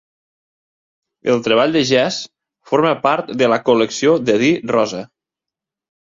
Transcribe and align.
El 1.33 1.41
treball 1.47 1.75
de 1.75 1.83
Jess 1.89 2.17
forma 2.71 2.93
part 3.03 3.29
de 3.41 3.49
la 3.53 3.59
col·lecció 3.67 4.15
de 4.31 4.39
di 4.45 4.49
Rosa. 4.73 5.03